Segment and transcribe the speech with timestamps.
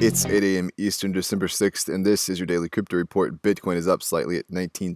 [0.00, 0.70] It's 8 a.m.
[0.76, 3.42] Eastern, December 6th, and this is your daily crypto report.
[3.42, 4.94] Bitcoin is up slightly at $19,017.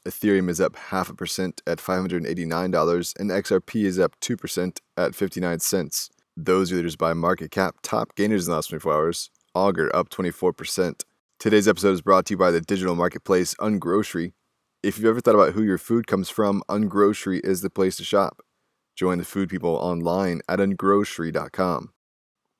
[0.00, 5.60] Ethereum is up half a percent at $589, and XRP is up 2% at 59
[5.60, 6.10] cents.
[6.36, 9.30] Those leaders by market cap, top gainers in the last 24 hours.
[9.54, 11.04] Augur up 24%.
[11.38, 14.32] Today's episode is brought to you by the digital marketplace Ungrocery.
[14.82, 18.04] If you've ever thought about who your food comes from, Ungrocery is the place to
[18.04, 18.42] shop.
[18.96, 21.93] Join the food people online at ungrocery.com.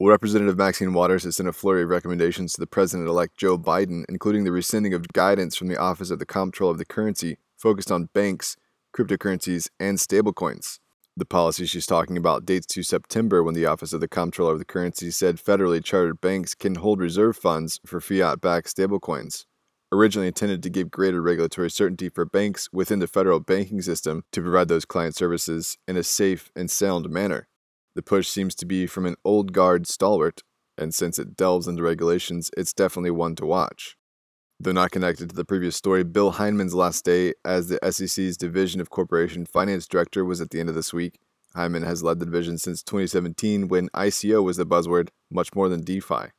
[0.04, 3.56] Well, Representative Maxine Waters has sent a flurry of recommendations to the President elect Joe
[3.56, 7.38] Biden, including the rescinding of guidance from the Office of the Comptroller of the Currency
[7.56, 8.54] focused on banks,
[8.94, 10.78] cryptocurrencies, and stablecoins.
[11.16, 14.58] The policy she's talking about dates to September when the Office of the Comptroller of
[14.58, 19.46] the Currency said federally chartered banks can hold reserve funds for fiat backed stablecoins.
[19.90, 24.42] Originally intended to give greater regulatory certainty for banks within the federal banking system to
[24.42, 27.48] provide those client services in a safe and sound manner.
[27.94, 30.42] The push seems to be from an old guard stalwart,
[30.76, 33.96] and since it delves into regulations, it's definitely one to watch.
[34.58, 38.80] Though not connected to the previous story, Bill Hinman's last day as the SEC's Division
[38.80, 41.20] of Corporation Finance Director was at the end of this week.
[41.56, 45.84] Hinman has led the division since 2017 when ICO was the buzzword, much more than
[45.84, 46.30] DeFi.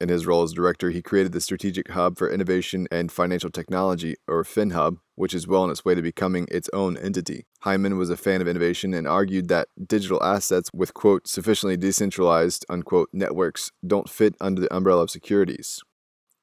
[0.00, 4.16] In his role as director, he created the Strategic Hub for Innovation and Financial Technology,
[4.26, 7.46] or FinHub, which is well on its way to becoming its own entity.
[7.64, 12.64] Hinman was a fan of innovation and argued that digital assets with, quote, sufficiently decentralized,
[12.68, 15.82] unquote, networks don't fit under the umbrella of securities.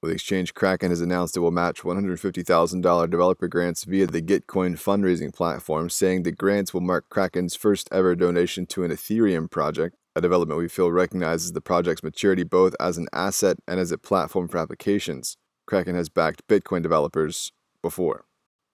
[0.02, 5.34] With exchange, Kraken has announced it will match $150,000 developer grants via the Gitcoin fundraising
[5.34, 10.22] platform, saying the grants will mark Kraken's first ever donation to an Ethereum project a
[10.22, 14.48] development we feel recognizes the project's maturity both as an asset and as a platform
[14.48, 15.36] for applications.
[15.68, 17.52] Kraken has backed Bitcoin developers
[17.82, 18.26] before.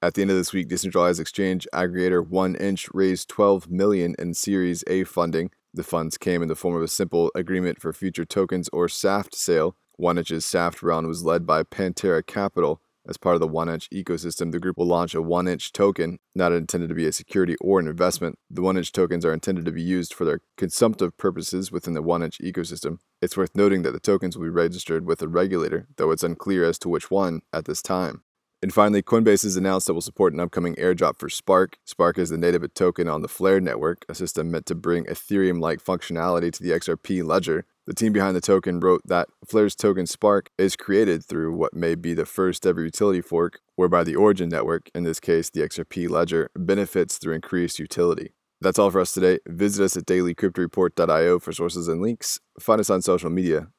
[0.03, 4.83] At the end of this week, decentralized exchange aggregator 1inch raised 12 million in Series
[4.87, 5.51] A funding.
[5.73, 9.35] The funds came in the form of a simple agreement for future tokens or SAFT
[9.35, 9.75] sale.
[9.99, 14.59] 1inch's SAFT round was led by Pantera Capital, as part of the 1inch ecosystem, the
[14.59, 18.37] group will launch a 1inch token, not intended to be a security or an investment.
[18.49, 22.39] The 1inch tokens are intended to be used for their consumptive purposes within the 1inch
[22.41, 22.99] ecosystem.
[23.19, 26.63] It's worth noting that the tokens will be registered with a regulator, though it's unclear
[26.63, 28.21] as to which one at this time.
[28.61, 31.79] And finally, Coinbase has announced that will support an upcoming airdrop for Spark.
[31.83, 35.59] Spark is the native token on the Flare network, a system meant to bring Ethereum
[35.59, 37.65] like functionality to the XRP ledger.
[37.87, 41.95] The team behind the token wrote that Flare's token Spark is created through what may
[41.95, 46.07] be the first ever utility fork, whereby the origin network, in this case the XRP
[46.07, 48.33] ledger, benefits through increased utility.
[48.61, 49.39] That's all for us today.
[49.47, 52.39] Visit us at dailycryptoreport.io for sources and links.
[52.59, 53.69] Find us on social media.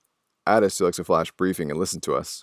[0.44, 2.42] Add us to Alexa Flash Briefing and listen to us